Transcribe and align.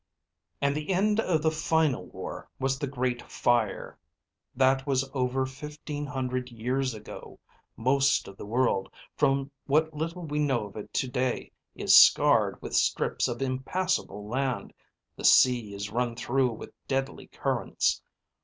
And 0.63 0.75
the 0.75 0.91
end 0.91 1.19
of 1.19 1.43
the 1.43 1.51
final 1.51 2.07
war 2.07 2.49
was 2.59 2.79
the 2.79 2.87
Great 2.87 3.21
Fire. 3.31 3.99
That 4.55 4.87
was 4.87 5.07
over 5.13 5.45
fifteen 5.45 6.07
hundred 6.07 6.49
years 6.49 6.95
ago. 6.95 7.37
Most 7.77 8.27
of 8.27 8.35
the 8.35 8.45
world, 8.47 8.89
from 9.15 9.51
what 9.67 9.93
little 9.93 10.23
we 10.25 10.39
know 10.39 10.65
of 10.65 10.75
it 10.75 10.91
today, 10.91 11.51
is 11.75 11.95
scarred 11.95 12.59
with 12.63 12.73
strips 12.75 13.27
of 13.27 13.43
impassable 13.43 14.27
land, 14.27 14.73
the 15.15 15.23
sea 15.23 15.71
is 15.71 15.91
run 15.91 16.15
through 16.15 16.49
with 16.53 16.73
deadly 16.87 17.27
currents. 17.27 18.01